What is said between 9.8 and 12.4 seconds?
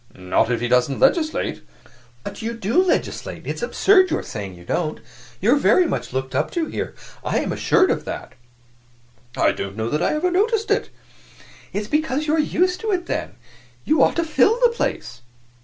that I ever noticed it." "It is because you are